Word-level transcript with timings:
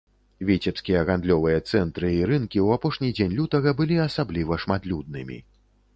Віцебскія 0.49 1.01
гандлёвыя 1.09 1.59
цэнтры 1.71 2.09
і 2.15 2.23
рынкі 2.31 2.59
ў 2.65 2.79
апошні 2.81 3.13
дзень 3.19 3.37
лютага 3.41 3.77
былі 3.83 4.03
асабліва 4.07 4.61
шматлюднымі. 4.65 5.37